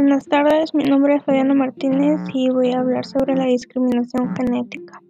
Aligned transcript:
Buenas 0.00 0.26
tardes, 0.26 0.74
mi 0.74 0.84
nombre 0.84 1.16
es 1.16 1.24
Fabiana 1.24 1.54
Martínez 1.54 2.20
y 2.32 2.48
voy 2.50 2.70
a 2.70 2.78
hablar 2.78 3.04
sobre 3.04 3.34
la 3.34 3.46
discriminación 3.46 4.32
genética. 4.36 5.02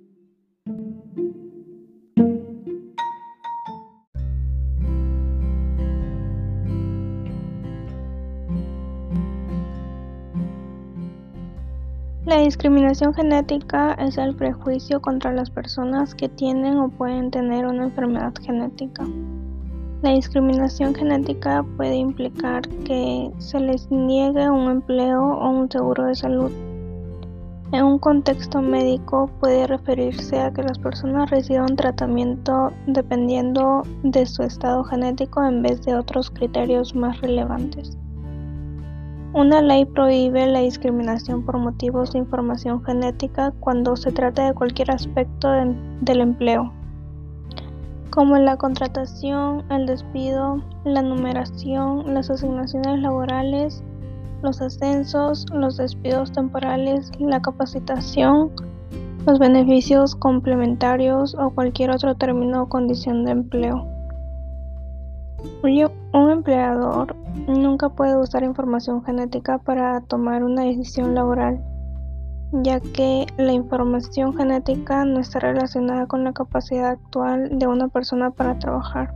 La 12.24 12.38
discriminación 12.38 13.12
genética 13.12 13.92
es 13.92 14.16
el 14.16 14.34
prejuicio 14.36 15.02
contra 15.02 15.34
las 15.34 15.50
personas 15.50 16.14
que 16.14 16.30
tienen 16.30 16.78
o 16.78 16.88
pueden 16.88 17.30
tener 17.30 17.66
una 17.66 17.84
enfermedad 17.84 18.32
genética. 18.42 19.04
La 20.00 20.10
discriminación 20.10 20.94
genética 20.94 21.64
puede 21.76 21.96
implicar 21.96 22.62
que 22.84 23.32
se 23.38 23.58
les 23.58 23.90
niegue 23.90 24.48
un 24.48 24.70
empleo 24.70 25.20
o 25.20 25.50
un 25.50 25.68
seguro 25.68 26.04
de 26.04 26.14
salud. 26.14 26.52
En 27.72 27.84
un 27.84 27.98
contexto 27.98 28.62
médico 28.62 29.28
puede 29.40 29.66
referirse 29.66 30.38
a 30.38 30.52
que 30.52 30.62
las 30.62 30.78
personas 30.78 31.28
reciban 31.30 31.74
tratamiento 31.74 32.72
dependiendo 32.86 33.82
de 34.04 34.24
su 34.24 34.44
estado 34.44 34.84
genético 34.84 35.44
en 35.44 35.62
vez 35.62 35.82
de 35.82 35.96
otros 35.96 36.30
criterios 36.30 36.94
más 36.94 37.20
relevantes. 37.20 37.98
Una 39.34 39.60
ley 39.60 39.84
prohíbe 39.84 40.46
la 40.46 40.60
discriminación 40.60 41.44
por 41.44 41.58
motivos 41.58 42.12
de 42.12 42.20
información 42.20 42.84
genética 42.84 43.52
cuando 43.58 43.96
se 43.96 44.12
trata 44.12 44.46
de 44.46 44.54
cualquier 44.54 44.92
aspecto 44.92 45.50
del 46.00 46.20
empleo, 46.20 46.72
como 48.10 48.36
la 48.36 48.56
contratación, 48.56 49.64
el 49.70 49.86
despido, 49.86 50.62
la 50.84 51.02
numeración, 51.02 52.14
las 52.14 52.30
asignaciones 52.30 53.00
laborales, 53.00 53.82
los 54.42 54.60
ascensos, 54.60 55.46
los 55.52 55.76
despidos 55.76 56.32
temporales, 56.32 57.10
la 57.18 57.40
capacitación, 57.40 58.50
los 59.26 59.38
beneficios 59.38 60.14
complementarios 60.14 61.34
o 61.34 61.50
cualquier 61.50 61.90
otro 61.90 62.14
término 62.14 62.62
o 62.62 62.68
condición 62.68 63.24
de 63.24 63.32
empleo. 63.32 63.86
Un 65.62 66.30
empleador 66.30 67.14
nunca 67.46 67.88
puede 67.88 68.16
usar 68.16 68.42
información 68.42 69.04
genética 69.04 69.58
para 69.58 70.00
tomar 70.02 70.42
una 70.42 70.62
decisión 70.62 71.14
laboral 71.14 71.60
ya 72.52 72.80
que 72.80 73.26
la 73.36 73.52
información 73.52 74.34
genética 74.36 75.04
no 75.04 75.20
está 75.20 75.38
relacionada 75.38 76.06
con 76.06 76.24
la 76.24 76.32
capacidad 76.32 76.90
actual 76.90 77.58
de 77.58 77.66
una 77.66 77.88
persona 77.88 78.30
para 78.30 78.58
trabajar. 78.58 79.14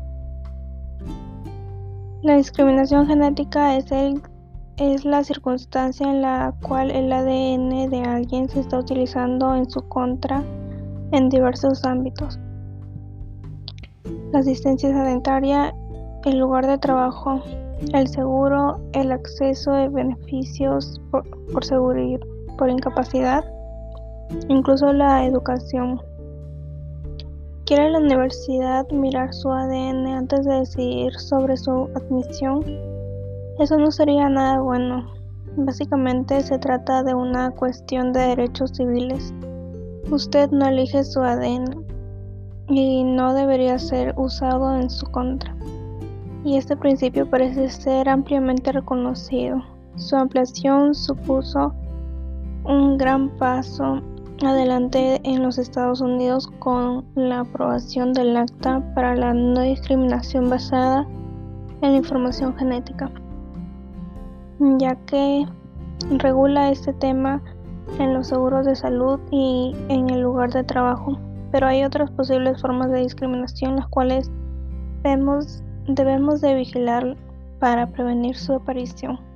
La 2.22 2.36
discriminación 2.36 3.06
genética 3.06 3.76
es, 3.76 3.90
el, 3.90 4.22
es 4.76 5.04
la 5.04 5.24
circunstancia 5.24 6.08
en 6.08 6.22
la 6.22 6.54
cual 6.62 6.90
el 6.90 7.12
ADN 7.12 7.90
de 7.90 8.02
alguien 8.06 8.48
se 8.48 8.60
está 8.60 8.78
utilizando 8.78 9.54
en 9.56 9.68
su 9.68 9.80
contra 9.88 10.42
en 11.10 11.28
diversos 11.28 11.84
ámbitos. 11.84 12.38
La 14.32 14.40
asistencia 14.40 14.90
sanitaria, 14.92 15.74
el 16.24 16.38
lugar 16.38 16.66
de 16.66 16.78
trabajo, 16.78 17.42
el 17.92 18.06
seguro, 18.08 18.78
el 18.92 19.10
acceso 19.10 19.72
de 19.72 19.88
beneficios 19.88 21.00
por, 21.10 21.28
por 21.52 21.64
seguridad 21.64 22.20
por 22.62 22.70
incapacidad, 22.70 23.44
incluso 24.46 24.92
la 24.92 25.26
educación. 25.26 26.00
¿Quiere 27.64 27.90
la 27.90 27.98
universidad 27.98 28.88
mirar 28.92 29.34
su 29.34 29.50
ADN 29.50 30.06
antes 30.06 30.44
de 30.44 30.60
decidir 30.60 31.12
sobre 31.14 31.56
su 31.56 31.90
admisión? 31.96 32.64
Eso 33.58 33.78
no 33.78 33.90
sería 33.90 34.28
nada 34.28 34.60
bueno. 34.60 35.12
Básicamente 35.56 36.40
se 36.40 36.56
trata 36.58 37.02
de 37.02 37.16
una 37.16 37.50
cuestión 37.50 38.12
de 38.12 38.28
derechos 38.28 38.70
civiles. 38.76 39.34
Usted 40.12 40.48
no 40.52 40.68
elige 40.68 41.02
su 41.02 41.20
ADN 41.20 41.84
y 42.68 43.02
no 43.02 43.34
debería 43.34 43.76
ser 43.80 44.14
usado 44.16 44.76
en 44.76 44.88
su 44.88 45.04
contra. 45.06 45.52
Y 46.44 46.58
este 46.58 46.76
principio 46.76 47.28
parece 47.28 47.68
ser 47.70 48.08
ampliamente 48.08 48.70
reconocido. 48.70 49.60
Su 49.96 50.14
ampliación 50.14 50.94
supuso 50.94 51.74
un 52.64 52.96
gran 52.96 53.28
paso 53.30 54.00
adelante 54.44 55.20
en 55.24 55.42
los 55.42 55.58
Estados 55.58 56.00
Unidos 56.00 56.48
con 56.58 57.04
la 57.14 57.40
aprobación 57.40 58.12
del 58.12 58.36
Acta 58.36 58.82
para 58.94 59.14
la 59.14 59.34
no 59.34 59.60
discriminación 59.60 60.50
basada 60.50 61.06
en 61.80 61.92
la 61.92 61.96
información 61.96 62.56
genética, 62.56 63.10
ya 64.78 64.96
que 65.06 65.46
regula 66.18 66.70
este 66.70 66.92
tema 66.92 67.42
en 67.98 68.14
los 68.14 68.28
seguros 68.28 68.66
de 68.66 68.74
salud 68.74 69.20
y 69.30 69.76
en 69.88 70.10
el 70.10 70.22
lugar 70.22 70.52
de 70.52 70.64
trabajo. 70.64 71.18
Pero 71.50 71.66
hay 71.66 71.84
otras 71.84 72.10
posibles 72.10 72.60
formas 72.60 72.90
de 72.90 73.00
discriminación 73.00 73.76
las 73.76 73.88
cuales 73.88 74.30
debemos, 75.02 75.62
debemos 75.86 76.40
de 76.40 76.54
vigilar 76.54 77.16
para 77.58 77.86
prevenir 77.88 78.36
su 78.36 78.54
aparición. 78.54 79.31